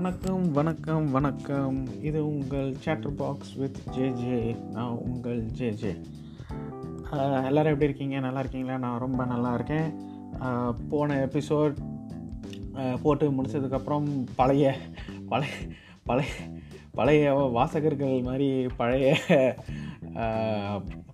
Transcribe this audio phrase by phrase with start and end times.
[0.00, 2.02] வணக்கம் வணக்கம் வணக்கம்.
[2.02, 5.90] இது உங்கள் chatter box with J J நான் உங்கள் ஜே ஜே
[7.10, 8.20] எல்லோரும் எப்படி இருக்கீங்க?
[8.20, 8.76] நல்லா இருக்கீங்களா?
[8.84, 9.90] நான் ரொம்ப நல்லா இருக்கேன்.
[10.88, 11.74] போன எபிசோட்
[13.02, 14.72] போட்டு முடிச்சதுக்கப்புறம் பழைய
[15.28, 15.52] பழைய
[16.04, 16.30] பழைய
[16.90, 19.18] பழைய வாசகர்கள் மாதிரி பழைய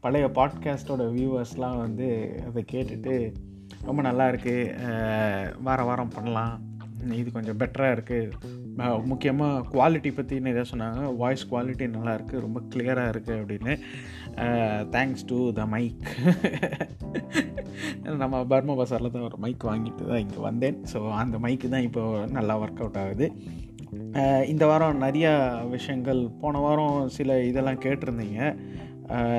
[0.00, 2.08] பழைய பாட்காஸ்டோட வியூவர்ஸ்லாம் வந்து
[2.46, 3.34] அதை கேட்டுட்டு
[3.82, 6.74] ரொம்ப நல்லா இருக்குது வார வாரம் பண்ணலாம்.
[7.20, 13.40] இது கொஞ்சம் பெட்டராக இருக்குது முக்கியமாக குவாலிட்டி பற்றி நிறைய சொன்னாங்க வாய்ஸ் குவாலிட்டி நல்லாயிருக்கு ரொம்ப கிளியராக இருக்குது
[13.40, 13.74] அப்படின்னு.
[14.96, 16.02] தேங்க்ஸ் டு த மைக்
[18.22, 20.78] நம்ம பர்மா பசாரில் தான் ஒரு மைக் வாங்கிட்டு தான் இங்கே வந்தேன்.
[20.92, 22.02] ஸோ அந்த மைக்கு தான் இப்போ
[22.38, 23.28] நல்லா ஒர்க் அவுட் ஆகுது.
[24.52, 25.32] இந்த வாரம் நிறையா
[25.74, 28.40] விஷயங்கள் போன வாரம் சில இதெல்லாம் கேட்டிருந்தீங்க.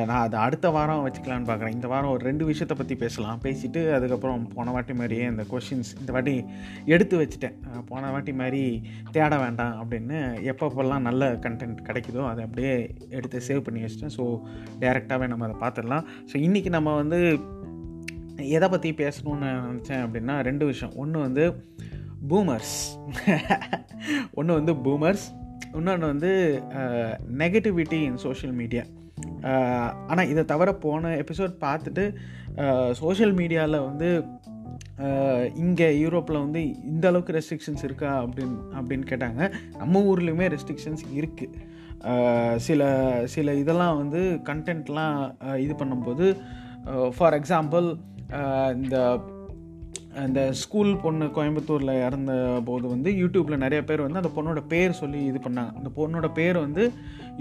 [0.10, 1.76] நான் அதை அடுத்த வாரம் வச்சுக்கலான்னு பார்க்குறேன்.
[1.78, 3.40] இந்த வாரம் ஒரு ரெண்டு விஷயத்தை பற்றி பேசலாம்.
[3.46, 6.36] பேசிவிட்டு அதுக்கப்புறம் போன வாட்டி மாதிரியே இந்த கொஷின்ஸ் இந்த வாட்டி
[6.96, 7.58] எடுத்து வச்சுட்டேன்.
[7.90, 8.62] போன வாட்டி மாதிரி
[9.16, 10.20] தேட வேண்டாம் அப்படின்னு
[10.52, 12.74] எப்பப்போல்லாம் நல்ல கண்டென்ட் கிடைக்குதோ அதை அப்படியே
[13.20, 14.16] எடுத்து சேவ் பண்ணி வச்சிட்டேன்.
[14.18, 14.26] ஸோ
[14.84, 16.06] டேரெக்டாகவே நம்ம அதை பார்த்துடலாம்.
[16.31, 17.20] ஸோ இன்றைக்கி நம்ம வந்து
[18.58, 20.96] எதை பற்றி பேசணும்னு நினச்சேன் அப்படின்னா ரெண்டு விஷயம்.
[21.04, 21.46] ஒன்று வந்து
[22.30, 22.78] பூமர்ஸ்
[24.40, 25.26] ஒன்று வந்து பூமர்ஸ்
[25.78, 26.31] இன்னொன்று வந்து
[27.42, 28.84] நெகட்டிவிட்டி இன் சோஷியல் மீடியா
[30.08, 32.16] ஆனால் இதை தவிர போன எபிசோட் பார்த்துட்டு
[32.92, 34.36] சோஷியல் மீடியாவில் வந்து
[35.56, 39.54] இங்கே யூரோப்பில் வந்து இந்த அளவுக்கு ரெஸ்ட்ரிக்ஷன்ஸ் இருக்கா அப்படின்னு அப்படின்னு கேட்டாங்க.
[39.78, 45.18] நம்ம ஊர்லேயுமே ரெஸ்ட்ரிக்ஷன்ஸ் இருக்குது சில சில இதெல்லாம் வந்து கண்டென்ட்லாம்
[45.58, 46.38] இது பண்ணும்போது
[47.18, 47.98] ஃபார் எக்ஸாம்பிள்
[48.74, 49.20] இந்த
[50.23, 52.34] அந்த ஸ்கூல் பொண்ணு கோயம்புத்தூரில் இறந்த
[52.68, 55.72] போது வந்து யூடியூப்பில் நிறைய பேர் வந்து அந்த பொண்ணோட பேர் சொல்லி இது பண்ணாங்க.
[55.80, 56.84] அந்த பொண்ணோட பேர் வந்து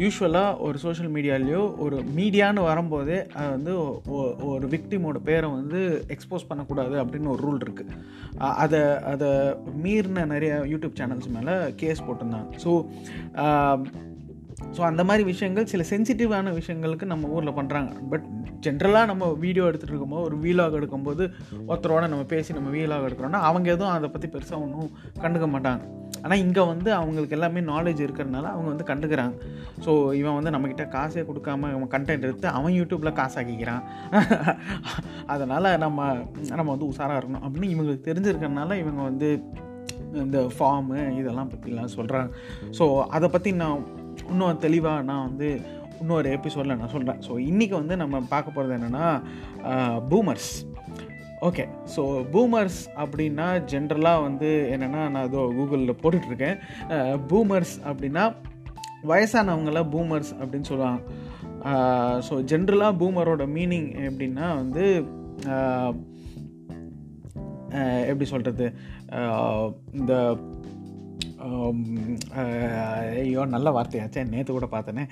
[0.02, 3.74] யூஸ்வலாக ஒரு சோஷியல் மீடியாலேயோ ஒரு மீடியான்னு வரும்போதே அது வந்து
[4.52, 5.80] ஒரு விக்டிமோட பேரை வந்து
[6.14, 7.94] எக்ஸ்போஸ் பண்ணக்கூடாது அப்படின்னு ஒரு ரூல் இருக்குது
[8.64, 9.30] அதை அதை
[9.84, 12.50] மீறின நிறைய யூடியூப் சேனல்ஸ் மேலே கேஸ் போட்டிருந்தாங்க.
[12.64, 12.72] ஸோ
[14.76, 18.24] ஸோ அந்த மாதிரி விஷயங்கள் சில சென்சிட்டிவான விஷயங்களுக்கு நம்ம ஊரில் பண்ணுறாங்க பட்
[18.66, 21.24] ஜென்ரலாக நம்ம வீடியோ எடுத்துகிட்டு இருக்கும்போது ஒரு வீலாக் எடுக்கும்போது
[21.68, 24.90] ஒருத்தரோட நம்ம பேசி நம்ம வீலாக் எடுக்கிறோன்னா அவங்க எதுவும் அதை பற்றி பெருசாக ஒன்றும்
[25.20, 25.82] கண்டுக்க மாட்டாங்க.
[26.22, 29.34] ஆனால் இங்கே வந்து அவங்களுக்கு எல்லாமே நாலேஜ் இருக்கிறதுனால அவங்க வந்து கண்டுக்கிறாங்க.
[29.84, 33.82] ஸோ இவன் வந்து நம்மக்கிட்ட காசே கொடுக்காம இவன் கண்டென்ட் எடுத்து அவன் யூடியூப்பில் காசாக்கிக்கிறான்.
[35.26, 36.16] அதனால் நம்ம
[36.54, 37.44] நம்ம வந்து உஷாராக இருக்கணும்.
[37.44, 39.42] அப்படின்னு இவங்களுக்கு தெரிஞ்சிருக்கிறதுனால இவங்க வந்து
[40.12, 42.30] இந்த ஃபார்மு இதெல்லாம் பற்றிலாம் சொல்கிறாங்க
[42.78, 45.60] ஸோ அதை பற்றி நான் இன்னும் தெளிவாக நான் வந்து
[46.00, 49.06] இன்னொரு எபிசோடில் நான் சொல்கிறேன் ஸோ இன்றைக்கி வந்து நம்ம பார்க்க போகிறது என்னென்னா
[50.10, 50.50] பூமர்ஸ்
[51.40, 51.64] ஓகே
[51.96, 56.58] ஸோ பூமர்ஸ் அப்படின்னா ஜென்ரலாக வந்து என்னென்னா நான் இதோ கூகுளில் போட்டுட்ருக்கேன்.
[57.28, 58.34] பூமர்ஸ் அப்படின்னா
[59.02, 61.00] வயசானவங்கள பூமர்ஸ் அப்படின்னு சொல்லுவாங்க.
[62.28, 64.84] ஸோ ஜென்ரலாக பூமரோட மீனிங் எப்படின்னா வந்து
[68.06, 68.66] எப்படி சொல்கிறது
[69.92, 70.36] இந்த
[73.14, 74.28] ஐயோ நல்ல வார்த்தையாச்சே.
[74.28, 75.04] நேற்று கூட பார்த்தேனே.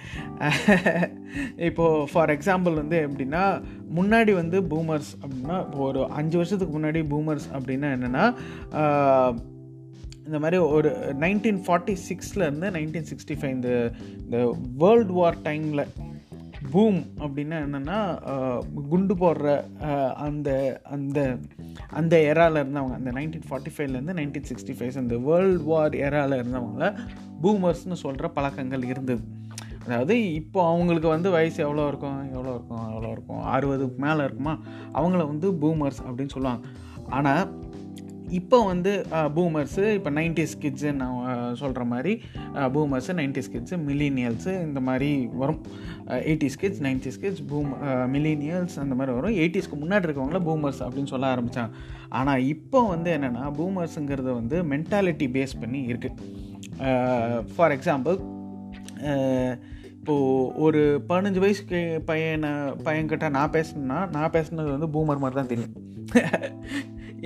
[1.56, 3.62] இப்போது ஃபார் எக்ஸாம்பிள் வந்து எப்படின்னா
[3.94, 8.24] முன்னாடி வந்து பூமர்ஸ் அப்படின்னா ஒரு அஞ்சு வருஷத்துக்கு முன்னாடி பூமர்ஸ் அப்படின்னா என்னென்னா
[10.26, 10.90] இந்த மாதிரி ஒரு
[11.20, 15.84] நைன்டீன் ஃபார்ட்டி சிக்ஸ்லேருந்து நைன்டீன் சிக்ஸ்டி ஃபைவ் இந்த இந்த வேர்ல்டு வார் டைமில்
[16.72, 17.98] பூம் அப்படின்னா என்னென்னா
[18.90, 19.48] குண்டு போடுற
[20.26, 20.48] அந்த
[20.94, 21.18] அந்த
[21.98, 26.88] அந்த எரால இருந்தவங்க அந்த நைன்டீன் ஃபார்ட்டி ஃபைவ்லேருந்து நைன்டீன் சிக்ஸ்டி ஃபைவ் அந்த வேர்ல்டு வார் எராவில் இருந்தவங்கள
[27.42, 29.22] பூமர்ஸ்னு சொல்கிற பழக்கங்கள் இருந்தது.
[29.86, 34.54] அதாவது இப்போ அவங்களுக்கு வந்து வயசு எவ்வளோ இருக்கும் எவ்வளோ இருக்கும் எவ்வளோ இருக்கும் அறுபதுக்கு மேலே இருக்குமா?
[34.98, 36.62] அவங்கள வந்து பூமர்ஸ் அப்படின்னு சொல்லுவாங்க.
[37.16, 37.44] ஆனால்
[38.38, 38.92] இப்போ வந்து
[39.36, 42.12] பூமர்ஸு இப்போ நைன்டிஸ் கிட்ஸு நான் சொல்கிற மாதிரி
[42.74, 45.10] பூமர்ஸு நைன்டிஸ் கிட்ஸு மில்லினியல்ஸு இந்த மாதிரி
[45.42, 45.60] வரும்.
[46.30, 47.70] Eighties kids nineties kids boom
[48.14, 49.36] millennials அந்த மாதிரி வரும்.
[49.42, 51.72] எயிட்டிஸ்க்கு முன்னாடி இருக்கவங்கள பூமர்ஸ் அப்படின்னு சொல்ல ஆரம்பித்தாங்க
[52.20, 58.18] ஆனால் இப்போ வந்து என்னென்னா பூமர்ஸுங்கிறது வந்து மென்டாலிட்டி பேஸ் பண்ணி இருக்குது ஃபார் எக்ஸாம்பிள்
[59.98, 60.80] இப்போது ஒரு
[61.10, 61.78] பதினஞ்சு வயசுக்கு
[62.10, 62.50] பையனை
[62.86, 65.74] பையன்கிட்ட நான் பேசினேன்னா நான் பேசுனது வந்து பூமர் மாதிரி தான் தெரியும்.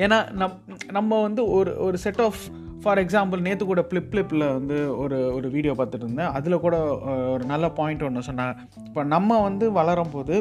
[0.04, 0.56] ஏன்னா நம்
[0.92, 2.40] நம்ம வந்து ஒரு ஒரு செட் ஆஃப்
[2.82, 6.76] ஃபார் எக்ஸாம்பிள் நேற்று கூட ஃப்ளிப் ஃப்ளிப்பில் வந்து ஒரு ஒரு வீடியோ பார்த்துட்டு இருந்தேன் அதில் கூட
[7.32, 8.54] ஒரு நல்ல பாயிண்ட் ஒன்று சொன்னாங்க.
[8.84, 10.36] இப்போ நம்ம வந்து வளரும் போது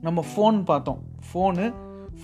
[0.00, 1.00] நம்ம ஃபோன் பார்த்தோம்.
[1.28, 1.66] ஃபோனு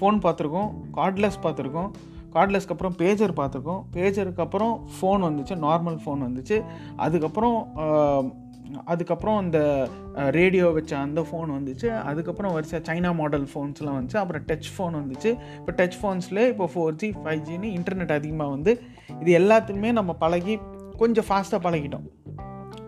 [0.01, 0.71] ஃபோன் பார்த்துருக்கோம்.
[0.97, 1.91] கார்ட்லெஸ் பார்த்துருக்கோம்.
[2.35, 3.81] கார்ட்லெஸ்க்கு அப்புறம் பேஜர் பார்த்துருக்கோம்.
[3.93, 5.55] பேஜருக்கு அப்புறம் ஃபோன் வந்துச்சு.
[5.67, 6.59] நார்மல் ஃபோன் வந்துச்சு.
[6.97, 7.59] அதுக்கப்புறம்
[8.85, 11.99] அதுக்கப்புறம் அந்த ரேடியோ வச்ச அந்த ஃபோன் வந்துச்சு.
[11.99, 14.17] அதுக்கப்புறம் வரிசை சைனா மாடல் ஃபோன்ஸ்லாம் வந்துச்சு.
[14.17, 15.39] அப்புறம் டச் ஃபோன் வந்துச்சு.
[15.57, 18.83] இப்போ டச் ஃபோன்ஸில் இப்போ ஃபோர் ஜி ஃபைவ் ஜின்னு இன்டர்நெட் அதிகமாக வந்து
[19.21, 20.59] இது எல்லாத்துக்குமே நம்ம பழகி
[20.97, 22.07] கொஞ்சம் ஃபாஸ்ட்டாக பழகிட்டோம்.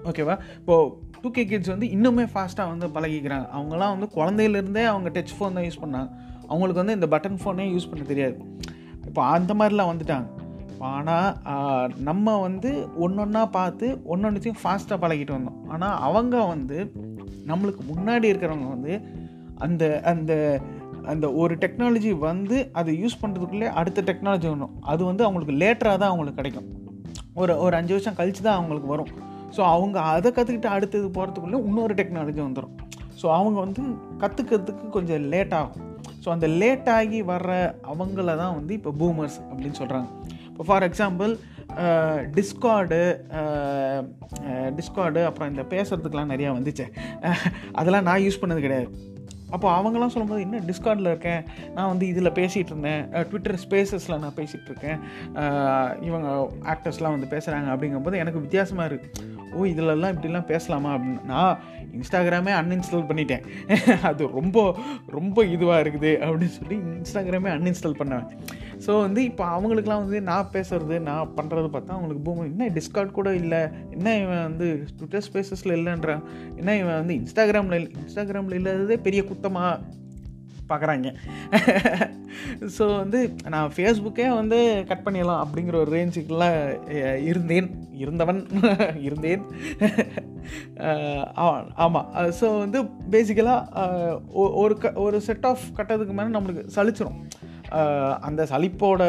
[0.04, 3.46] ஓகேவா இப்போது டூ கே கிட்ஸ் வந்து இன்னுமே ஃபாஸ்ட்டாக வந்து பழகிக்கிறாங்க.
[3.58, 6.10] அவங்களாம் வந்து குழந்தையிலேருந்தே அவங்க டச் ஃபோன் தான் யூஸ் பண்ணாங்க.
[6.48, 8.36] அவங்களுக்கு வந்து இந்த பட்டன் ஃபோனே யூஸ் பண்ண தெரியாது.
[9.06, 10.26] இப்போ அந்த மாதிரிலாம் வந்துட்டாங்க.
[10.90, 12.70] ஆனால் நம்ம வந்து
[13.04, 15.58] ஒன்றொன்னா பார்த்து ஒன்றொன்றுத்தையும் ஃபாஸ்ட்டாக பழகிட்டு வந்தோம்.
[15.74, 16.78] ஆனால் அவங்க வந்து
[17.50, 18.94] நம்மளுக்கு முன்னாடி இருக்கிறவங்க வந்து
[19.66, 20.32] அந்த அந்த
[21.12, 26.10] அந்த ஒரு டெக்னாலஜி வந்து அதை யூஸ் பண்ணுறதுக்குள்ளே அடுத்த டெக்னாலஜி வரணும் அது வந்து அவங்களுக்கு லேட்டராக தான்
[26.12, 26.68] அவங்களுக்கு கிடைக்கும்.
[27.40, 29.12] ஒரு ஒரு அஞ்சு வருஷம் கழித்து தான் அவங்களுக்கு வரும்.
[29.56, 32.76] ஸோ அவங்க அதை கற்றுக்கிட்டு அடுத்தது போகிறதுக்குள்ளே இன்னொரு டெக்னாலஜி வந்துடும்
[33.20, 33.82] ஸோ அவங்க வந்து
[34.22, 35.82] கற்றுக்கிறதுக்கு கொஞ்சம் லேட் ஆகும்.
[36.22, 37.52] ஸோ அந்த லேட் ஆகி வர்ற
[37.92, 40.08] அவங்கள தான் வந்து இப்போ பூமர்ஸ் அப்படின்னு சொல்கிறாங்க
[40.52, 41.32] இப்போ ஃபார் எக்ஸாம்பிள்
[42.36, 43.00] டிஸ்கார்டு
[44.78, 46.86] டிஸ்கார்டு அப்புறம் இந்த பேசுகிறதுக்கெலாம் நிறையா வந்துச்சு.
[47.72, 48.88] அதெல்லாம் நான் யூஸ் பண்ணது கிடையாது.
[49.50, 51.42] அப்போ அவங்களாம் சொல்லும்போது இன்னும் டிஸ்கார்டில் இருக்கேன்?
[51.74, 53.02] நான் வந்து இதில் பேசிகிட்டு இருந்தேன்.
[53.10, 54.98] ட்விட்டர் ஸ்பேசஸில் நான் பேசிகிட்டு இருக்கேன்.
[56.00, 56.28] இவங்க
[56.74, 61.22] ஆக்டர்ஸ்லாம் வந்து பேசுகிறாங்க அப்படிங்கும்போது எனக்கு வித்தியாசமாக இருக்குது ஓ இதிலெல்லாம் இப்படிலாம் பேசலாமா அப்படின்னு.
[61.24, 61.58] நான்
[61.98, 63.44] இன்ஸ்டாகிராமே அன்இன்ஸ்டால் பண்ணிட்டேன்.
[64.08, 64.58] அது ரொம்ப
[65.08, 68.28] ரொம்ப இதுவாக இருக்குது அப்படின்னு சொல்லி இன்ஸ்டாகிராமே அன்இன்ஸ்டால் பண்ணுவேன்.
[68.86, 73.30] ஸோ வந்து இப்போ அவங்களுக்குலாம் வந்து நான் பேசுகிறது நான் பண்ணுறது பார்த்தா அவங்களுக்கு பூமி என்ன டிஸ்கார்ட் கூட
[73.34, 73.60] இல்லை
[73.90, 74.68] என்ன இவன் வந்து
[74.98, 76.22] ட்விட்டர் ஸ்பேசஸில் இல்லைன்றான்
[76.56, 80.00] என்ன இவன் வந்து இன்ஸ்டாகிராமில் இன்ஸ்டாகிராமில் இல்லாததே பெரிய குத்தமாக
[80.72, 81.08] பார்க்குறாங்க.
[82.76, 83.20] ஸோ வந்து
[83.54, 84.58] நான் ஃபேஸ்புக்கே வந்து
[84.90, 86.58] கட் பண்ணிடலாம் அப்படிங்கிற ஒரு ரேஞ்சுக்கெல்லாம்
[87.30, 87.70] இருந்தேன்.
[88.02, 88.40] இருந்தவன்
[89.08, 89.42] இருந்தேன்.
[91.84, 92.08] ஆமாம்
[92.38, 92.78] ஸோ வந்து
[93.14, 97.20] பேசிக்கலாக ஒரு க ஒரு செட் ஆஃப் கட்டதுக்கு மேலே நம்மளுக்கு சலிச்சிடும்
[98.20, 99.02] அந்த சலிப்போட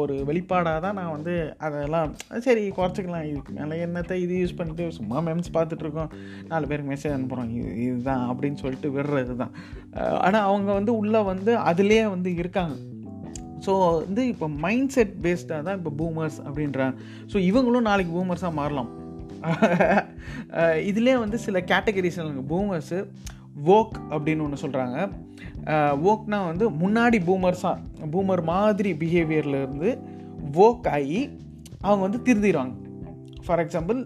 [0.00, 2.12] ஒரு வெளிப்பாடாக தான் நான் வந்து அதெல்லாம்
[2.46, 6.12] சரி குறைச்சிக்கலாம் இதுக்கு மேலே என்னத்தை இது யூஸ் பண்ணிட்டு சும்மா மெம்ஸ் பார்த்துட்ருக்கோம்
[6.48, 9.54] நாலு பேருக்கு மெசேஜ் அனுப்புகிறோம் இது இதுதான் அப்படின்னு சொல்லிட்டு விடுறது தான்
[10.26, 12.76] ஆனால் அவங்க வந்து உள்ளே வந்து அதுலேயே வந்து இருக்காங்க.
[13.66, 13.72] ஸோ
[14.04, 16.96] வந்து இப்போ மைண்ட் செட் பேஸ்டாக தான் இப்போ பூமர்ஸ் அப்படின்றாங்க
[17.32, 18.90] ஸோ இவங்களும் நாளைக்கு பூமர்ஸாக மாறலாம்.
[20.90, 22.20] இதுலேயே வந்து சில கேட்டகரிஸ்
[22.52, 23.00] பூமர்ஸு
[23.68, 24.98] வோக் அப்படின்னு ஒன்று சொல்கிறாங்க
[26.06, 27.78] வோக்னா வந்து முன்னாடி பூமர்ஸாக
[28.12, 29.90] பூமர் மாதிரி பிஹேவியரில் இருந்து
[30.58, 31.20] வோக் ஆகி
[31.80, 32.74] அவங்க வந்து திருந்திடுவாங்க.
[33.46, 33.98] ஃபார் எக்ஸாம்பிள்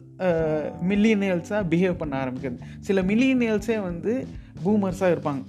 [0.90, 4.12] மில்லியனியல்ஸாக பிஹேவ் பண்ண ஆரம்பிக்கிறது சில மில்லியனியல்ஸே வந்து
[4.64, 5.42] பூமர்ஸாக இருப்பாங்க.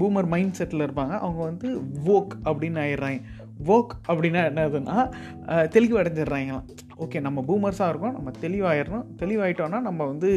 [0.00, 1.14] பூமர் மைண்ட் செட்டில் இருப்பாங்க.
[1.26, 1.68] அவங்க வந்து
[2.08, 3.20] வோக் அப்படின்னு ஆயிடுறாங்க.
[3.68, 4.96] வோக் அப்படின்னா என்னதுன்னா
[5.68, 6.66] தெளிவு அடைஞ்சிடுறாங்களாம்
[7.04, 9.06] ஓகே நம்ம பூமர்ஸாக இருக்கோம் நம்ம தெளிவாயிடணும்.
[9.22, 10.30] தெளிவாயிட்டோன்னா நம்ம வந்து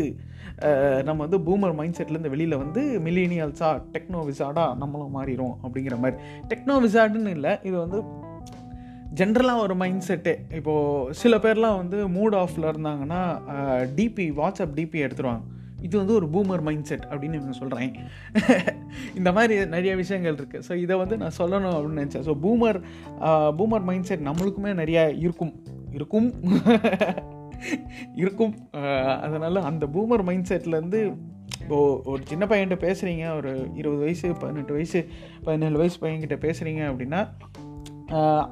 [1.07, 6.17] நம்ம வந்து பூமர் மைண்ட் செட்லேருந்து வெளியில் வந்து மில்லினியல்ஸாக டெக்னோ விசார்டாக நம்மளும் மாறிடும் அப்படிங்கிற மாதிரி.
[6.51, 8.01] டெக்னோ விசார்டுன்னு இல்லை இது வந்து
[9.19, 13.21] ஜென்ரலாக ஒரு மைண்ட் செட்டு இப்போது சில பேர்லாம் வந்து மூட் ஆஃபில் இருந்தாங்கன்னா
[13.97, 15.43] டிபி வாட்ஸ்அப் டிபி எடுத்துருவாங்க.
[15.83, 17.93] இது வந்து ஒரு பூமர் மைண்ட் செட் அப்படின்னு இவங்க சொல்கிறேன்
[19.19, 22.25] இந்த மாதிரி நிறைய விஷயங்கள் இருக்குது ஸோ இதை வந்து நான் சொல்லணும் அப்படின்னு நினச்சேன்.
[22.27, 22.79] So boomer
[23.59, 25.53] boomer mind set நம்மளுக்குமே நிறையா இருக்கும்.
[25.91, 26.29] இருக்கும்.
[28.21, 28.53] இருக்கும்.
[29.21, 31.01] அதனால் அந்த பூமர் மைண்ட் செட்லேருந்து
[31.61, 35.01] இப்போது ஒரு சின்ன பையன்கிட்ட பேசுகிறீங்க ஒரு இருபது வயசு பதினெட்டு வயசு
[35.43, 37.21] பதினேழு வயசு பையன்கிட்ட பேசுகிறீங்க அப்படின்னா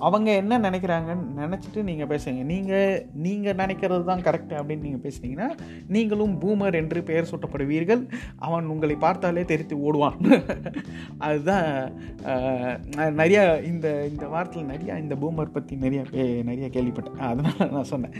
[0.07, 2.41] அவங்க என்ன நினைக்கிறாங்கன்னு நினச்சிட்டு நீங்கள் பேசுங்க.
[2.51, 5.49] நீங்கள் நீங்கள் நினைக்கிறது தான் கரெக்ட் அப்படின்னு நீங்கள் பேசுனீங்கன்னா
[5.95, 8.01] நீங்களும் பூமர் என்று பெயர் சூட்டப்படுவீர்கள்.
[8.47, 10.17] அவன் உங்களை பார்த்தாலே தெரித்து ஓடுவான்.
[11.27, 11.67] அதுதான்
[13.21, 17.21] நிறையா இந்த இந்த வாரத்தில் நிறையா இந்த பூமர் பற்றி நிறையா பே நிறையா கேள்விப்பட்டேன்.
[17.31, 18.15] அதனால் நான் சொன்னேன்.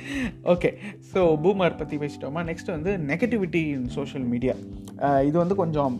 [0.56, 0.72] ஓகே
[1.14, 2.44] ஸோ பூமர் பற்றி பேசிட்டோமா?
[2.52, 4.56] நெக்ஸ்ட் வந்து நெகட்டிவிட்டி இன் சோஷியல் மீடியா
[5.28, 5.94] இது வந்து கொஞ்சம்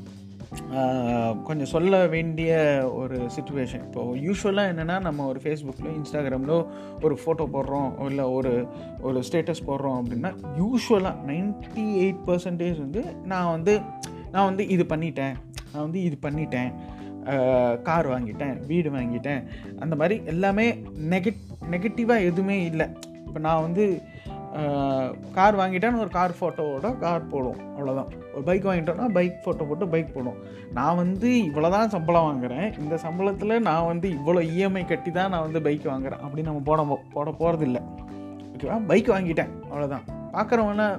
[1.44, 2.52] கொஞ்சம் சொல்ல வேண்டிய
[2.94, 6.56] ஒரு சுச்சுவேஷன் இப்போது யூஸ்வலாக என்னென்னா நம்ம ஒரு ஃபேஸ்புக்கில் இன்ஸ்டாகிராமில்
[7.02, 8.52] ஒரு ஃபோட்டோ போடுறோம் இல்லை ஒரு
[9.02, 10.32] ஒரு ஸ்டேட்டஸ் போடுறோம் அப்படின்னா
[10.62, 13.76] யூஸ்வலாக நைன்ட்டி எயிட் பர்சன்டேஜ் வந்து நான் வந்து
[14.32, 15.36] நான் வந்து இது பண்ணிட்டேன்
[15.72, 16.72] நான் வந்து இது பண்ணிட்டேன்
[17.84, 19.42] கார் வாங்கிட்டேன் வீடு வாங்கிட்டேன்.
[19.80, 20.66] அந்த மாதிரி எல்லாமே
[21.10, 21.42] நெகட்
[21.72, 22.88] நெகட்டிவாக எதுவுமே இல்லை.
[23.28, 24.02] இப்போ நான் வந்து
[25.38, 30.14] கார் வாங்கிட்டேன் ஒரு கார் ஃபோட்டோவோட கார் போடும் அவ்வளோதான் ஒரு பைக் வாங்கிட்டோன்னா பைக் ஃபோட்டோ போட்டு பைக்
[30.16, 30.40] போடும்
[30.78, 35.46] நான் வந்து இவ்வளோ தான் சம்பளம் வாங்குகிறேன் இந்த சம்பளத்தில் நான் வந்து இவ்வளோ இஎம்ஐ கட்டி தான் நான்
[35.48, 36.82] வந்து பைக் வாங்குகிறேன் அப்படின்னு நம்ம போட
[37.16, 37.82] போட போகிறது இல்லை
[38.54, 39.52] ஓகேவா பைக் வாங்கிட்டேன்.
[39.70, 40.06] அவ்வளோதான்
[40.36, 40.90] பார்க்குறவன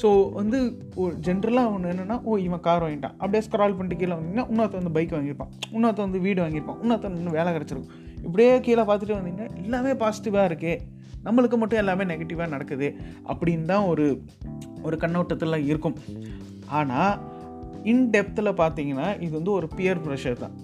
[0.00, 0.08] ஸோ
[0.38, 0.58] வந்து
[1.02, 3.14] ஒரு ஜென்ரலாக ஒன்று என்னென்னா ஓ இவன் கார் வாங்கிட்டான்.
[3.20, 5.52] அப்படியே ஸ்க்ரால் பண்ணிட்டு கீழே வந்தீங்கன்னா இன்னொருத்த வந்து பைக் வாங்கியிருப்பான்.
[5.74, 6.80] இன்னொருத்த வந்து வீடு வாங்கியிருப்பான்.
[6.82, 7.92] இன்னொருத்த இன்னும் வேலை கிடச்சிருக்கும்.
[8.26, 10.80] இப்படியே கீழே பார்த்துட்டு வந்தீங்கன்னா எல்லாமே பாசிட்டிவாக இருக்குது
[11.26, 12.88] நம்மளுக்கு மட்டும் எல்லாமே நெகட்டிவாக நடக்குது
[13.30, 14.06] அப்படின்னு தான் ஒரு
[14.86, 15.96] ஒரு கண்ணோட்டத்தில் இருக்கும்.
[16.78, 17.14] ஆனால்
[17.92, 20.56] இன் டெப்த்தில் பார்த்தீங்கன்னா இது வந்து ஒரு பியர் ப்ரெஷர் தான்.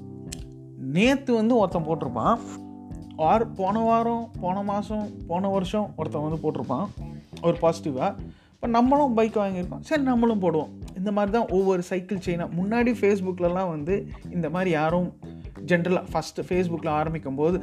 [0.96, 2.36] நேற்று வந்து ஒருத்தன் போட்டிருப்பான்.
[3.28, 6.86] ஆர் போன வாரம் போன மாதம் போன வருஷம் ஒருத்தன் வந்து போட்டிருப்பான்.
[7.46, 9.84] ஒரு பாசிட்டிவாக இப்போ நம்மளும் பைக் வாங்கியிருக்கோம்.
[9.88, 10.72] சரி நம்மளும் போடுவோம்.
[10.98, 13.94] இந்த மாதிரி தான் ஒவ்வொரு சைக்கிள் செயினாக முன்னாடி ஃபேஸ்புக்கிலலாம் வந்து
[14.36, 15.08] இந்த மாதிரி யாரும்
[15.70, 17.58] ஜென்ரலாக ஃபஸ்ட்டு ஃபேஸ்புக்கில் ஆரம்பிக்கும் போது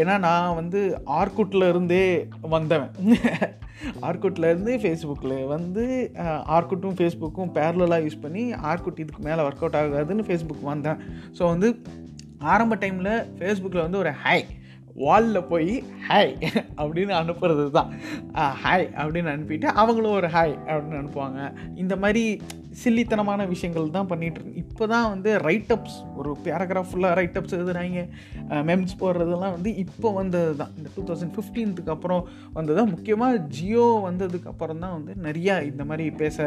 [0.00, 0.80] ஏன்னா நான் வந்து
[1.20, 2.04] ஆர்குட்டில் இருந்தே
[2.54, 2.92] வந்தவன்.
[4.08, 5.84] ஆர்குட்டில் இருந்து ஃபேஸ்புக்கில் வந்து
[6.56, 11.00] ஆர்குட்டும் ஃபேஸ்புக்கும் பேரலாக யூஸ் பண்ணி ஆர்குட் இதுக்கு மேலே ஒர்க் அவுட் ஆகாதுன்னு ஃபேஸ்புக் வந்தேன்.
[11.38, 11.70] ஸோ வந்து
[12.54, 14.38] ஆரம்ப டைமில் ஃபேஸ்புக்கில் வந்து ஒரு ஹை
[15.02, 15.72] வாலில் போய்
[16.06, 16.32] ஹாய்
[16.80, 17.90] அப்படின்னு அனுப்புறது தான்
[18.62, 21.40] ஹாய் அப்படின்னு அனுப்பிட்டு அவங்களும் ஒரு ஹாய் அப்படின்னு அனுப்புவாங்க.
[21.82, 22.24] இந்த மாதிரி
[22.82, 28.02] சில்லித்தனமான விஷயங்கள் தான் பண்ணிகிட்டு இப்போ தான் வந்து ரைட்டப்ஸ் ஒரு பேராகிராஃப் ஃபுல்லாக ரைட்டப்ஸ் எழுதுனாங்க
[28.68, 32.22] மெம்ஸ் போடுறதெல்லாம் வந்து இப்போ வந்தது தான் இந்த டூ தௌசண்ட் ஃபிஃப்டீன்த்துக்கு அப்புறம்
[32.58, 32.84] வந்தது.
[32.94, 36.38] முக்கியமாக ஜியோ வந்ததுக்கு அப்புறம் தான் வந்து நிறையா இந்த மாதிரி பேச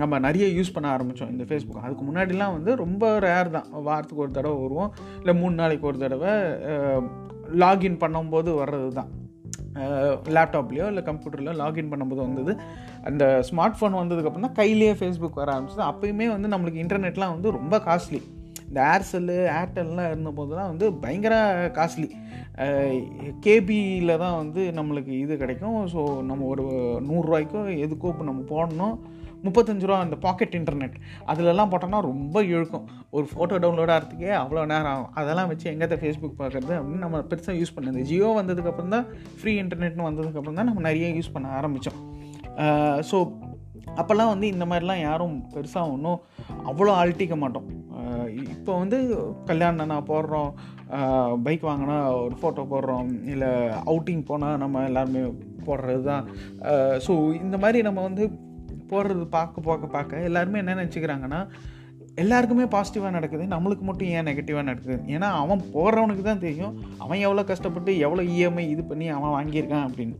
[0.00, 3.68] நம்ம நிறைய யூஸ் பண்ண ஆரம்பித்தோம் இந்த ஃபேஸ்புக் அதுக்கு முன்னாடிலாம் வந்து ரொம்ப ரேர் தான்.
[3.88, 4.90] வாரத்துக்கு ஒரு தடவை வருவோம்.
[5.20, 6.32] இல்லை மூணு நாளைக்கு ஒரு தடவை
[7.62, 9.10] லாகின் பண்ணும்போது வர்றது தான்
[10.36, 12.54] லேப்டாப்லேயோ இல்லை கம்ப்யூட்டர்லையோ லாகின் பண்ணும்போது வந்தது.
[13.08, 15.84] அந்த ஸ்மார்ட் ஃபோன் வந்ததுக்கப்புறம் தான் கையிலேயே ஃபேஸ்புக் வர ஆரம்பிச்சது.
[15.90, 18.20] அப்போயுமே வந்து நம்மளுக்கு இன்டர்நெட்லாம் வந்து ரொம்ப காஸ்ட்லி
[18.68, 21.34] இந்த ஏர்செல்லு ஏர்டெல்லாம் இருந்தபோதுலாம் வந்து பயங்கர
[21.76, 22.08] காஸ்ட்லி
[23.44, 25.76] கேபியில் தான் வந்து நம்மளுக்கு இது கிடைக்கும்.
[25.92, 26.64] ஸோ நம்ம ஒரு
[27.08, 28.96] நூறுரூவாய்க்கோ எதுக்கோ இப்போ நம்ம போடணும்.
[29.44, 30.96] முப்பத்தஞ்சு ரூபா அந்த பாக்கெட் இன்டர்நெட்
[31.32, 32.86] அதிலெல்லாம் போட்டோம்னா ரொம்ப இழுக்கும்.
[33.16, 35.10] ஒரு ஃபோட்டோ டவுன்லோட் ஆகிறதுக்கே அவ்வளோ நேரம் ஆகும்.
[35.20, 39.08] அதெல்லாம் வச்சு எங்கேத்த ஃபேஸ்புக் பார்க்குறது அப்படின்னு நம்ம பெருசாக யூஸ் பண்ணது ஜியோ வந்ததுக்கப்புறம் தான்
[39.40, 42.00] ஃப்ரீ இன்டர்நெட்னு வந்ததுக்கப்புறம் தான் நம்ம நிறைய யூஸ் பண்ண ஆரம்பித்தோம்
[43.10, 43.18] ஸோ
[44.00, 46.20] அப்போல்லாம் வந்து இந்த மாதிரிலாம் யாரும் பெருசாக ஒன்றும்
[46.70, 47.68] அவ்வளோ அழட்டிக்க மாட்டோம்.
[48.54, 48.98] இப்போ வந்து
[49.50, 50.50] கல்யாணம் நான் போடுறோம்.
[51.44, 53.08] பைக் வாங்கினா ஒரு ஃபோட்டோ போடுறோம்.
[53.32, 53.50] இல்லை
[53.90, 55.22] அவுட்டிங் போனால் நம்ம எல்லாருமே
[55.68, 56.26] போடுறது தான்
[57.06, 57.12] ஸோ
[57.44, 58.24] இந்த மாதிரி நம்ம வந்து
[58.92, 61.40] போடுறது பார்க்க பார்க்க பார்க்க எல்லாருமே என்ன நினச்சிக்கிறாங்கன்னா
[62.22, 64.96] எல்லாருக்குமே பாசிட்டிவாக நடக்குது நம்மளுக்கு மட்டும் ஏன் நெகட்டிவாக நடக்குது?
[65.14, 70.16] ஏன்னா அவன் போடுறவனுக்கு தான் தெரியும் அவன் எவ்வளோ கஷ்டப்பட்டு எவ்வளோ இஎம்ஐ இது பண்ணி அவன் வாங்கியிருக்கான் அப்படின்னு.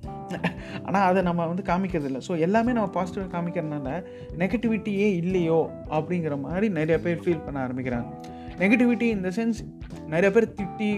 [0.86, 2.20] ஆனால் அதை நம்ம வந்து காமிக்கிறதில்ல.
[2.28, 4.04] ஸோ எல்லாமே நம்ம பாசிட்டிவாக காமிக்கிறதுனால
[4.42, 5.60] நெகட்டிவிட்டியே இல்லையோ
[5.98, 8.10] அப்படிங்கிற மாதிரி நிறைய பேர் ஃபீல் பண்ண ஆரம்பிக்கிறாங்க.
[8.60, 9.58] நெகட்டிவிட்டி இந்த சென்ஸ்
[10.12, 10.90] நிறைய பேர் திட்டி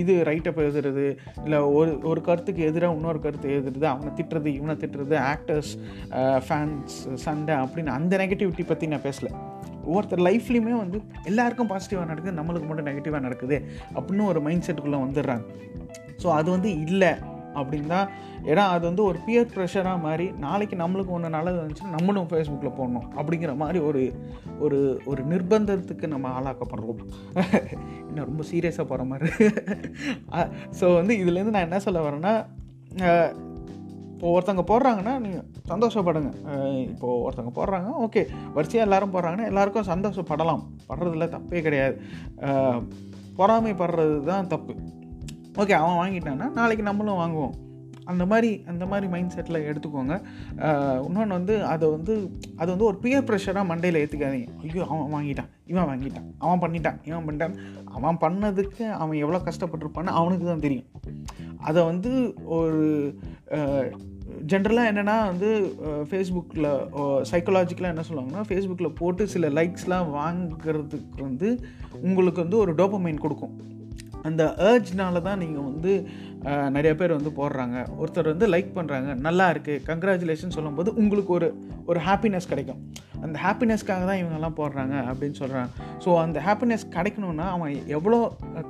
[0.00, 1.04] இது ரைட்டப் எழுதுறது
[1.44, 5.72] இல்லை ஒரு ஒரு கருத்துக்கு எதிராக இன்னொரு கருத்து எழுதுறது அவனை திட்டுறது இவனை திட்டுறது ஆக்டர்ஸ்
[6.46, 9.32] ஃபேன்ஸ் சண்டை அப்படின்னு அந்த நெகட்டிவிட்டி பற்றி நான் பேசலை.
[9.88, 10.98] ஒவ்வொருத்தர் லைஃப்லேயுமே வந்து
[11.30, 13.58] எல்லாருக்கும் பாசிட்டிவாக நடக்குது நம்மளுக்கு மட்டும் நெகட்டிவாக நடக்குது
[13.96, 15.44] அப்படின்னு ஒரு மைண்ட் செட்டுக்குள்ளே வந்துடுறாங்க.
[16.22, 17.12] ஸோ அது வந்து இல்லை.
[17.54, 18.08] அப்படின்னு தான்
[18.44, 23.08] ஏன்னா அது வந்து ஒரு பியர் ப்ரெஷராக மாதிரி நாளைக்கு நம்மளுக்கு ஒன்று நல்லது வந்துச்சுன்னா நம்மளும் ஃபேஸ்புக்கில் போடணும்
[23.16, 24.02] அப்படிங்கிற மாதிரி ஒரு
[24.58, 27.00] ஒரு ஒரு நிர்பந்தத்துக்கு நம்ம ஆளாக்கப்படுறோம்.
[28.08, 29.30] இன்னும் ரொம்ப சீரியஸாக போகிற மாதிரி.
[30.80, 32.34] ஸோ வந்து இதுலேருந்து நான் என்ன சொல்ல வரேன்னா
[34.14, 36.30] இப்போ ஒருத்தவங்க போடுறாங்கன்னா நீங்கள் சந்தோஷப்படுங்க.
[36.88, 38.22] இப்போது ஒருத்தவங்க போடுறாங்க ஓகே
[38.54, 40.62] வரிசையாக எல்லோரும் போடுறாங்கன்னா எல்லாருக்கும் சந்தோஷப்படலாம்.
[40.88, 41.96] படுறதுல தப்பே கிடையாது.
[43.36, 44.74] பொறாமைப்படுறது தான் தப்பு.
[45.60, 47.54] ஓகே அவன் வாங்கிட்டான்னா நாளைக்கு நம்மளும் வாங்குவோம்.
[48.10, 50.14] அந்த மாதிரி அந்த மாதிரி மைண்ட் செட்டில் எடுத்துக்கோங்க
[51.06, 52.14] இன்னொன்று வந்து அதை வந்து
[52.60, 57.26] அது வந்து ஒரு பியர் ப்ரெஷராக மண்டையில் ஏற்றுக்காதீங்க ஐயோ அவன் வாங்கிட்டான் இவன் வாங்கிட்டான் அவன் பண்ணிட்டான் இவன்
[57.26, 57.54] பண்ணிட்டான்.
[57.96, 60.88] அவன் பண்ணதுக்கு அவன் எவ்வளோ கஷ்டப்பட்டிருப்பான்னு அவனுக்கு தான் தெரியும்.
[61.68, 62.12] அதை வந்து
[62.58, 62.82] ஒரு
[64.50, 65.50] ஜென்ரலாக என்னென்னா வந்து
[66.10, 66.70] ஃபேஸ்புக்கில்
[67.30, 71.50] சைக்கலாஜிக்கலாக என்ன சொல்லுவாங்கன்னா ஃபேஸ்புக்கில் போட்டு சில லைக்ஸ்லாம் வாங்கிறதுக்கு வந்து
[72.08, 73.54] உங்களுக்கு வந்து ஒரு டோப்பமைன் கொடுக்கும்.
[74.28, 75.92] அந்த ஏர்ஜ்னால தான் நீங்கள் வந்து
[76.76, 77.76] நிறைய பேர் வந்து போடுறாங்க.
[78.00, 81.48] ஒருத்தர் வந்து லைக் பண்ணுறாங்க நல்லா இருக்குது கங்க்ராச்சுலேஷன் சொல்லும்போது உங்களுக்கு ஒரு
[81.90, 82.80] ஒரு ஹாப்பினஸ் கிடைக்கும்.
[83.24, 85.70] அந்த ஹாப்பினஸ்க்காக தான் இவங்கெல்லாம் போடுறாங்க அப்படின்னு சொல்கிறாங்க
[86.04, 88.20] ஸோ அந்த ஹாப்பினஸ் கிடைக்கணுன்னா அவன் எவ்வளோ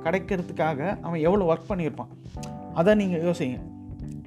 [0.07, 2.11] கிடைக்கிறதுக்காக அவன் எவ்வளோ ஒர்க் பண்ணியிருப்பான்.
[2.81, 3.59] அதை நீங்கள் யோசிங்க.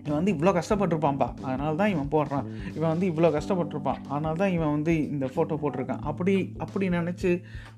[0.07, 2.47] இவன் வந்து இவ்வளோ கஷ்டப்பட்டிருப்பான்ப்பா அதனால தான் இவன் போடுறான்.
[2.77, 4.01] இவன் வந்து இவ்வளோ கஷ்டப்பட்டிருப்பான்.
[4.13, 6.03] அதனால தான் இவன் வந்து இந்த ஃபோட்டோ போட்டிருக்கான்.
[6.11, 6.35] அப்படி
[6.67, 7.33] அப்படி நினச்சி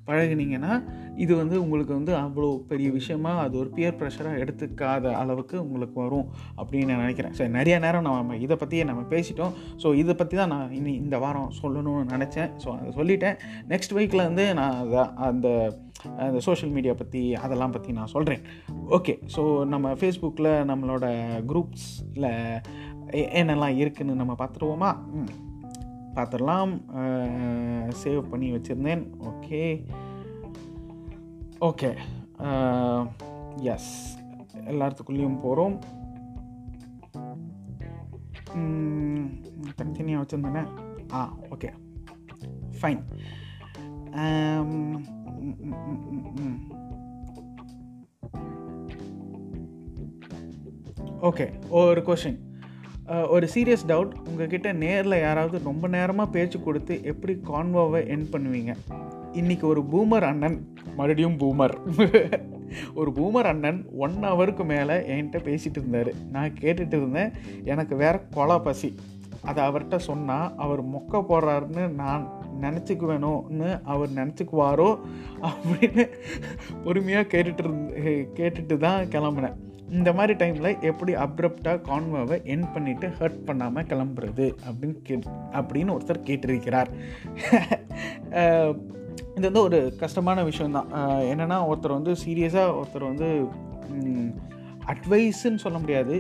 [0.09, 0.75] பழகினீங்கன்னா
[1.23, 6.29] இது வந்து உங்களுக்கு வந்து அவ்வளோ பெரிய விஷயமா அது ஒரு பியர் ப்ரெஷராக எடுத்துக்காத அளவுக்கு உங்களுக்கு வரும்
[6.61, 7.35] அப்படின்னு நான் நினைக்கிறேன்.
[7.39, 9.53] சரி நிறைய நேரம் நம்ம இதை பற்றியே நம்ம பேசிட்டோம்.
[9.83, 12.51] ஸோ இதை பற்றி தான் நான் இனி இந்த வாரம் சொல்லணும்னு நினச்சேன்.
[12.65, 13.37] ஸோ அதை சொல்லிட்டேன்.
[13.73, 14.79] நெக்ஸ்ட் வீக்கில் வந்து நான்
[15.29, 15.49] அந்த
[16.05, 18.43] அந்த சோஷியல் மீடியா பற்றி அதெல்லாம் பற்றி நான் சொல்கிறேன்
[18.91, 21.07] ஓகே ஸோ நம்ம ஃபேஸ்புக்கில் நம்மளோட
[21.51, 22.61] குரூப்ஸில்
[23.11, 24.91] என்னெல்லாம் இருக்குதுன்னு நம்ம பார்த்துருவோமா?
[26.15, 26.73] பார்த்துடலாம்.
[28.05, 29.03] சேவ் பண்ணி வச்சுருந்தேன்.
[29.31, 29.87] ஓகே
[31.61, 31.91] ஓகே
[33.75, 34.19] எஸ்
[34.55, 35.79] எல்லாத்துக்குள்ளேயும் போகிறோம்
[39.77, 40.65] தனித்தனியாக வச்சுருந்தேனே?
[41.13, 41.71] ஆ ஓகே
[42.81, 43.03] ஃபைன்
[51.29, 51.47] ஓகே
[51.79, 52.39] ஒரு கொஷின்
[53.13, 58.75] uh, ஒரு சீரியஸ் டவுட் உங்ககிட்ட நேரில் யாராவது ரொம்ப நேரமாக பேச்சு கொடுத்து எப்படி கான்வோவை என் பண்ணுவீங்க?
[59.33, 60.59] இன்றைக்கி ஒரு பூமர் அண்ணன்
[60.97, 61.75] மறுபடியும் பூமர்
[62.95, 66.13] ஒரு பூமர் அண்ணன் ஒன் ஹவருக்கு மேலே என்கிட்ட பேசிகிட்டு இருந்தார்.
[66.31, 67.33] நான் கேட்டுட்டு இருந்தேன்
[67.65, 68.91] எனக்கு வேறு கொலா பசி.
[69.43, 72.25] அதை அவர்கிட்ட சொன்னால் அவர் மொக்க போடுறாருன்னு நான்
[72.65, 74.91] நினச்சிக்குவேணும்னு அவர் நினச்சிக்குவாரோ
[75.51, 76.05] அப்படின்னு
[76.85, 79.57] பொறுமையாக கேட்டுட்டு இருந்து கேட்டுட்டு தான் கிளம்புனேன்.
[79.97, 85.17] இந்த மாதிரி டைமில் எப்படி அப்ரப்டாக கான்வாவை என் பண்ணிவிட்டு ஹர்ட் பண்ணாமல் கிளம்புறது அப்படின்னு கே
[85.59, 86.91] அப்படின்னு ஒருத்தர் கேட்டிருக்கிறார்.
[89.37, 90.89] இது வந்து ஒரு கஷ்டமான விஷயந்தான்
[91.33, 93.29] என்னென்னா ஒருத்தர் வந்து சீரியஸாக ஒருத்தர் வந்து
[94.93, 96.15] அட்வைஸுன்னு சொல்ல முடியாது.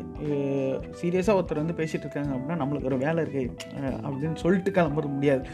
[1.01, 5.45] சீரியஸாக ஒருத்தர் வந்து பேசிகிட்டு இருக்காங்க அப்படின்னா நம்மளுக்கு ஒரு வேலை இருக்குது அப்படின்னு சொல்லிட்டு கிளம்புறது முடியாது.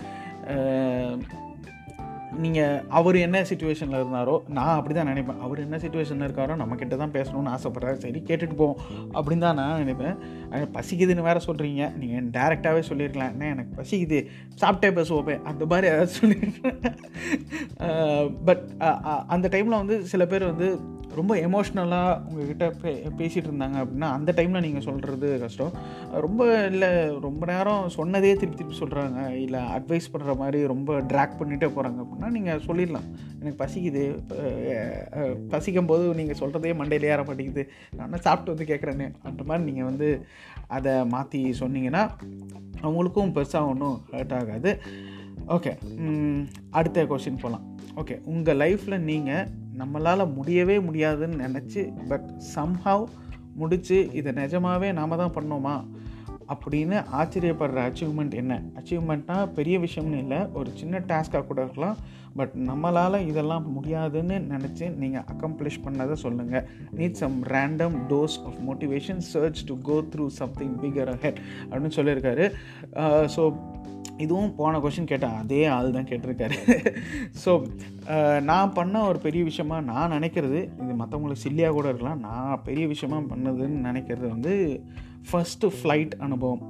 [2.45, 5.43] நீங்கள் அவர் என்ன சுச்சுவேஷனில் இருந்தாரோ நான் அப்படி தான் நினைப்பேன்.
[5.47, 7.99] அவர் என்ன சுச்சுவேஷனில் இருக்காரோ நம்மக்கிட்ட தான் பேசணும்னு ஆசைப்பட்றாரு.
[8.05, 8.81] சரி கேட்டுட்டு போவோம்
[9.17, 10.17] அப்படின்னு தான் நான் நினைப்பேன்.
[10.77, 14.19] பசிக்குதுன்னு வேறு சொல்கிறீங்க நீங்கள் டேரெக்டாகவே சொல்லியிருக்கலாம் என்ன எனக்கு பசிக்குது.
[14.63, 16.81] சாப்பிட்டே பேசுவோப்பே அந்த மாதிரி ஏதாவது சொல்லியிருக்கேன்
[18.49, 18.65] பட்
[19.37, 20.71] அந்த டைமில் வந்து சில பேர் வந்து
[21.19, 25.75] ரொம்ப எமோஷ்னலாக உங்ககிட்ட பே பேசிகிட்டு இருந்தாங்க அப்படின்னா அந்த டைமில் நீங்கள் சொல்கிறது கஷ்டம்.
[26.25, 26.43] ரொம்ப
[26.73, 26.91] இல்லை
[27.27, 32.31] ரொம்ப நேரம் சொன்னதே திருப்பி திருப்பி சொல்கிறாங்க இல்லை அட்வைஸ் பண்ணுற மாதிரி ரொம்ப ட்ராக் பண்ணிகிட்டே போகிறாங்க அப்படின்னா
[32.37, 33.09] நீங்கள் சொல்லிடலாம்.
[33.41, 34.05] எனக்கு பசிக்குது.
[35.55, 37.65] பசிக்கும் போது நீங்கள் சொல்கிறதே மண்டையில் ஏற மாட்டேங்குது.
[37.99, 39.09] நான் சாப்பிட்டு வந்து கேட்குறேன்னு.
[39.31, 40.11] அந்த மாதிரி நீங்கள் வந்து
[40.77, 42.05] அதை மாற்றி சொன்னீங்கன்னா
[42.87, 44.73] அவங்களுக்கும் பெருசாக ஒன்றும் ஹர்ட் ஆகாது.
[45.57, 45.73] ஓகே
[46.79, 47.65] அடுத்த கொஷின் போகலாம்
[48.01, 49.49] ஓகே உங்கள் லைஃப்பில் நீங்கள்
[49.81, 53.05] நம்மளால் முடியவே முடியாதுன்னு நினச்சி பட் சம்ஹவ்
[53.61, 55.77] முடித்து இதை நிஜமாகவே நாம் தான் பண்ணோமா?
[56.53, 58.55] அப்படின்னு ஆச்சரியப்படுற அச்சீவ்மெண்ட் என்ன?
[58.79, 61.97] அச்சீவ்மெண்ட்னா பெரிய விஷயம்னு இல்லை ஒரு சின்ன டாஸ்க்காக கூட இருக்கலாம்
[62.39, 66.67] பட் நம்மளால் இதெல்லாம் முடியாதுன்னு நினச்சி நீங்கள் அக்கம்ப்ளிஷ் பண்ணதை சொல்லுங்கள்
[66.99, 71.41] need some random dose of motivation search to go through something figure head
[71.71, 72.47] அப்படின்னு சொல்லியிருக்காரு.
[73.37, 73.45] ஸோ
[74.23, 76.57] இதுவும் போன கொஷின் கேட்டேன் அதே ஆள் தான் கேட்டிருக்காரு
[77.45, 77.53] ஸோ
[78.51, 82.23] நான் பண்ண ஒரு பெரிய விஷயமா நான் நினைக்கிறது இது மற்றவங்களுக்கு சில்லியாக கூட இருக்கலாம்.
[82.29, 84.55] நான் பெரிய விஷயமா பண்ணதுன்னு நினைக்கிறது வந்து
[85.31, 86.65] ஃபஸ்ட்டு ஃப்ளைட் அனுபவம்.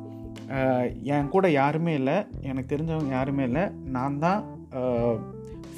[1.14, 2.16] என் கூட யாருமே இல்லை
[2.50, 3.64] எனக்கு தெரிஞ்சவங்க யாருமே இல்லை.
[3.96, 4.40] நான் தான்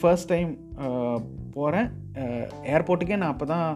[0.00, 0.52] ஃபர்ஸ்ட் டைம்
[1.56, 1.88] போகிறேன்
[2.74, 3.68] ஏர்போர்ட்டுக்கே நான் அப்போ தான்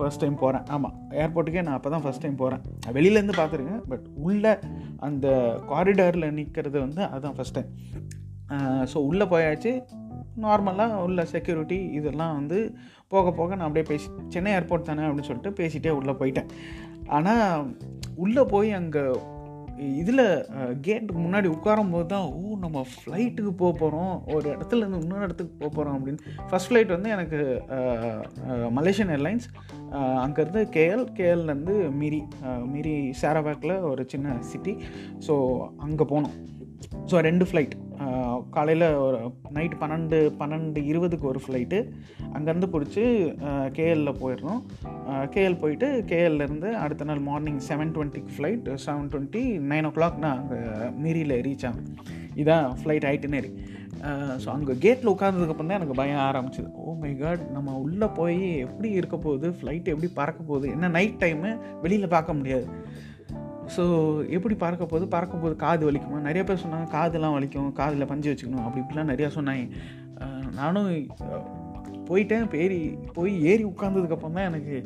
[0.00, 2.62] ஃபர்ஸ்ட் டைம் போகிறேன் ஆமாம் ஏர்போர்ட்டுக்கே நான் அப்போ தான் ஃபஸ்ட் டைம் போகிறேன்
[2.96, 4.52] வெளியிலேருந்து பார்த்துருக்கேன் பட் உள்ளே
[5.08, 5.26] அந்த
[5.72, 7.70] காரிடாரில் நிற்கிறது வந்து அதுதான் ஃபஸ்ட் டைம்
[8.92, 9.72] ஸோ உள்ளே போயாச்சு.
[10.44, 12.58] நார்மலாக உள்ள செக்யூரிட்டி இதெல்லாம் வந்து
[13.08, 16.50] போக போக நான் அப்படியே பேசி சென்னை ஏர்போர்ட் தானே அப்படின்னு சொல்லிட்டு பேசிகிட்டே உள்ளே போயிட்டேன்.
[17.16, 17.64] ஆனால்
[18.16, 19.02] உள்ளே போய் அங்கே
[20.00, 20.24] இதில்
[20.86, 25.70] கேட்டுக்கு முன்னாடி உட்காரும் போது தான் ஓ நம்ம ஃப்ளைட்டுக்கு போக போகிறோம் ஒரு இடத்துலேருந்து இன்னொரு இடத்துக்கு போக
[25.76, 26.20] போகிறோம் அப்படின்னு.
[26.50, 27.38] ஃபஸ்ட் ஃப்ளைட் வந்து எனக்கு
[28.78, 29.46] மலேசியன் ஏர்லைன்ஸ்
[30.24, 32.20] அங்கேருந்து கேஎல் கேஎல்லேருந்து மிரி
[32.74, 34.74] மிரி சாராபாக்கில் ஒரு சின்ன சிட்டி
[35.28, 35.36] ஸோ
[35.86, 36.36] அங்கே போனோம்.
[37.10, 37.74] ஸோ ரெண்டு ஃப்ளைட்
[38.50, 39.18] காலையில் ஒரு
[39.50, 41.78] நைட் பன்னெண்டு பன்னெண்டு இருபதுக்கு ஒரு ஃப்ளைட்டு
[42.34, 43.04] அங்கேருந்து பிடிச்சி
[43.72, 44.62] கேஎல்ல போயிடணும்
[45.34, 50.60] கேஎல் போயிட்டு கேஎல்லேருந்து அடுத்த நாள் மார்னிங் செவன் டுவெண்ட்டிக்கு flight seven twenty nine o'clock நான் அங்கே
[51.02, 51.90] மீரியில் ரீச் ஆகும்
[52.34, 53.52] இதான் ஃப்ளைட் ஐட்டினரி
[54.42, 56.68] ஸோ அங்கே கேட்டில் உட்காந்ததுக்கப்புறம் தான் எனக்கு பயம் ஆரம்பிச்சிது.
[56.74, 59.48] ஓ oh மை காட் நம்ம உள்ளே போய் எப்படி இருக்க போகுது?
[59.50, 60.66] ஃப்ளைட் எப்படி பறக்க போகுது?
[60.68, 61.50] என்ன நைட் டைமு
[61.82, 62.66] வெளியில் பார்க்க முடியாது.
[63.76, 63.82] ஸோ
[64.36, 66.18] எப்படி பறக்க போது பறக்கும் போது காது வலிக்குமா?
[66.28, 68.66] நிறைய பேர் சொன்னாங்க காதுலாம் வலிக்கும் காதில் பஞ்சு வச்சுக்கணும்.
[68.66, 69.66] அப்படி இப்படிலாம் நிறையா சொன்னாங்க.
[70.60, 70.90] நானும்
[72.08, 72.78] போயிட்டேன் பேரி
[73.16, 74.76] போய் ஏறி உட்காந்ததுக்கப்புறம் தான் எனக்கு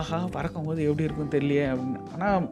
[0.00, 2.02] ஆஹா பறக்கும் போது எப்படி இருக்கும்னு தெரியலையே அப்படின்னு.
[2.14, 2.46] ஆனால்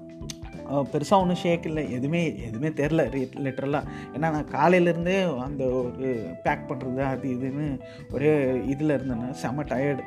[0.92, 1.82] பெருசாக ஒன்றும் ஷேக் இல்லை.
[1.96, 3.04] எதுவுமே எதுவுமே தெரில
[3.44, 6.08] லிட்டரலாக ஏன்னா நான் காலையிலேருந்தே அந்த ஒரு
[6.46, 7.68] பேக் பண்ணுறது அது இதுன்னு
[8.16, 8.32] ஒரே
[8.72, 10.04] இதில் இருந்தேன்னா செம்ம டயர்டு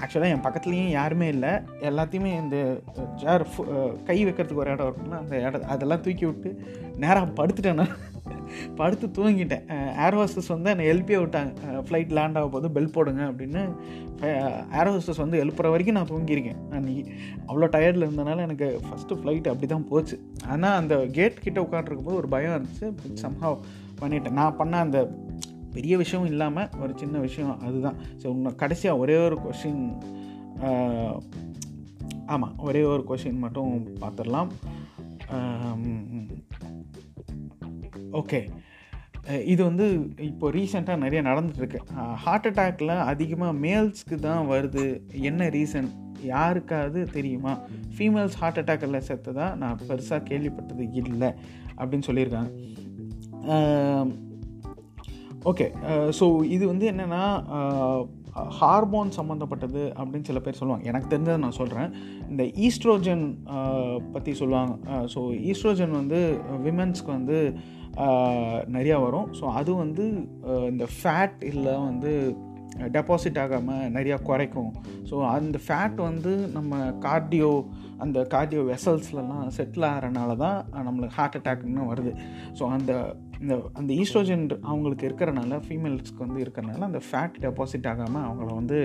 [0.00, 1.52] ஆக்சுவலாக என் பக்கத்துலேயும் யாருமே இல்லை.
[1.88, 2.56] எல்லாத்தையுமே இந்த
[3.22, 3.44] சேர்
[4.08, 6.50] கை வைக்கிறதுக்கு ஒரு இடம் இருக்கும்ல அந்த இடம் அதெல்லாம் தூக்கி விட்டு
[7.04, 7.96] நேராக படுத்துட்டேன் நான்.
[8.78, 9.64] படுத்து தூங்கிட்டேன்.
[10.04, 11.82] ஏர் ஹோஸ்டஸ் வந்து என்னை எழுப்பியே விட்டாங்க.
[11.86, 13.62] ஃப்ளைட் லேண்ட் ஆக போது பெல் போடுங்க அப்படின்னு.
[14.78, 16.60] ஏர் ஹோஸ்டஸ் வந்து எழுப்புற வரைக்கும் நான் தூங்கியிருக்கேன்.
[16.76, 17.02] அன்றைக்கி
[17.48, 20.18] அவ்வளோ டயர்டில் இருந்தனால எனக்கு ஃபஸ்ட்டு ஃப்ளைட் அப்படி தான் போச்சு.
[20.52, 22.88] ஆனால் அந்த கேட் கிட்டே உட்காந்துருக்கும் போது ஒரு பயம் இருந்துச்சு.
[23.24, 23.58] சம்ஹாவ்
[24.02, 24.38] பண்ணிட்டேன்.
[24.40, 25.00] நான் பண்ண அந்த
[25.74, 27.98] பெரிய விஷயம் இல்லாமல் ஒரு சின்ன விஷயம் அதுதான்.
[28.20, 29.82] ஸோ இன்னும் கடைசியாக ஒரே ஒரு கொஷின்
[32.34, 34.50] ஆமாம் ஒரே ஒரு கொஷின் மட்டும் பார்த்துடலாம்
[38.20, 38.40] ஓகே
[39.52, 39.86] இது வந்து
[40.28, 41.80] இப்போ ரீசெண்டாக நிறைய நடந்துகிட்ருக்கு
[42.24, 44.84] ஹார்ட் அட்டாக்கில் அதிகமாக மேல்ஸ்க்கு தான் வருது.
[45.28, 45.88] என்ன ரீசன்
[46.32, 47.52] யாருக்காவது தெரியுமா?
[47.96, 51.30] ஃபீமேல்ஸ் ஹார்ட் அட்டாக்கில் செத்ததாக நான் பெருசாக கேள்விப்பட்டது இல்லை.
[51.80, 52.50] அப்படின்னு சொல்லியிருக்காங்க.
[55.46, 55.66] ஓகே
[56.18, 57.24] ஸோ uh, இது வந்து என்னென்னா
[58.58, 60.84] ஹார்மோன் uh, சம்மந்தப்பட்டது அப்படின்னு சில பேர் சொல்லுவாங்க.
[60.90, 61.90] எனக்கு தெரிஞ்சதை நான் சொல்கிறேன்
[62.30, 63.24] இந்த ஈஸ்ட்ரோஜன்
[63.56, 64.74] uh, பற்றி சொல்லுவாங்க.
[65.14, 65.20] ஸோ
[65.50, 66.20] ஈஸ்ட்ரோஜன் வந்து
[66.66, 67.38] விமென்ஸ்க்கு வந்து
[68.76, 69.28] நிறையா வரும்.
[69.38, 70.04] ஸோ அது வந்து
[70.72, 72.12] இந்த ஃபேட் இல்லை வந்து
[72.96, 74.72] டெபாசிட் ஆகாமல் நிறையா குறைக்கும்.
[75.10, 77.52] ஸோ அந்த ஃபேட் வந்து நம்ம கார்டியோ
[78.04, 82.12] அந்த கார்டியோ வெசல்ஸ்லலாம் செட்டில் ஆகிறனால தான் நம்மளுக்கு ஹார்ட் அட்டாக்னு வருது.
[82.58, 82.92] ஸோ அந்த
[83.42, 88.78] இந்த அந்த ஈஸ்ட்ரோஜன் அவங்களுக்கு இருக்கிறனால ஃபீமேல்ஸ்க்கு வந்து இருக்கிறனால அந்த ஃபேட் டெபாசிட் ஆகாமல் அவங்கள வந்து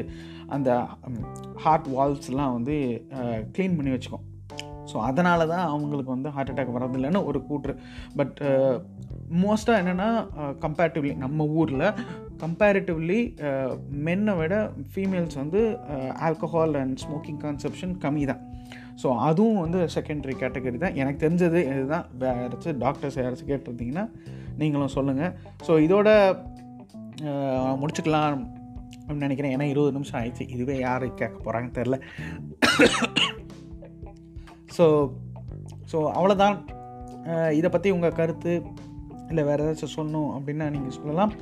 [0.58, 0.70] அந்த
[1.64, 2.76] ஹார்ட் வால்ஸ்லாம் வந்து
[3.56, 4.28] க்ளீன் பண்ணி வச்சுக்கும்.
[4.92, 7.74] ஸோ அதனால தான் அவங்களுக்கு வந்து ஹார்ட் அட்டாக் வரதில்லைன்னு ஒரு கூற்று.
[8.20, 8.36] பட்
[9.44, 10.10] மோஸ்ட்டாக என்னென்னா
[10.66, 11.86] கம்பேரிட்டிவ்லி நம்ம ஊரில்
[12.44, 13.20] கம்பேரிட்டிவ்லி
[14.08, 14.56] மென்னை விட
[14.94, 15.62] ஃபீமேல்ஸ் வந்து
[16.28, 18.42] ஆல்கஹால் அண்ட் ஸ்மோக்கிங் கன்சப்ஷன் கம்மி தான்.
[19.02, 20.98] ஸோ அதுவும் வந்து செகண்டரி கேட்டகரி தான்.
[21.02, 22.06] எனக்கு தெரிஞ்சது இதுதான்.
[22.24, 24.06] வேறு யாராச்சும் டாக்டர்ஸ் யாராச்சும் கேட்டிருந்தீங்கன்னா
[24.62, 25.34] நீங்களும் சொல்லுங்கள்
[25.68, 26.10] ஸோ இதோட
[27.82, 28.42] முடிச்சுக்கலாம்
[29.06, 29.54] அப்படின்னு நினைக்கிறேன்.
[29.56, 30.46] ஏன்னா இருபது நிமிஷம் ஆயிடுச்சு.
[30.56, 31.98] இதுவே யார் கேட்க போகிறாங்கன்னு தெரில
[34.78, 34.86] ஸோ
[35.92, 36.58] ஸோ அவ்வளோதான்
[37.58, 38.54] இதை பற்றி உங்கள் கருத்து
[39.32, 41.34] இல்லை வேறு ஏதாச்சும் சொல்லணும் அப்படின்னா நீங்கள் சொல்லலாம்.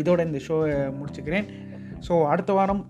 [0.00, 1.48] இதோட இந்த ஷோவை முடிச்சுக்கிறேன்.
[2.06, 2.82] ஸோ அடுத்த வாரம்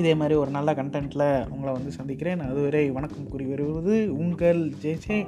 [0.00, 2.42] இதே மாதிரி ஒரு நல்ல கண்டென்ட்டில் உங்களை வந்து சந்திக்கிறேன்.
[2.50, 5.18] அதுவரை வணக்கம் கூறி வருவது உங்கள் ஜெய்சே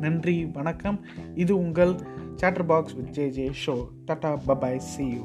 [0.00, 1.00] நன்றி வணக்கம்.
[1.34, 1.94] இது உங்கள்
[2.36, 3.74] chatter box with J J show
[4.06, 5.22] tata bye bye see you